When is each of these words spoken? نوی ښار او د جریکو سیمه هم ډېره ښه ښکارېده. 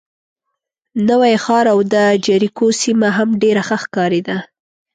نوی 1.09 1.33
ښار 1.43 1.65
او 1.73 1.79
د 1.93 1.95
جریکو 2.25 2.67
سیمه 2.81 3.09
هم 3.17 3.29
ډېره 3.41 3.61
ښه 3.67 3.77
ښکارېده. 3.83 4.37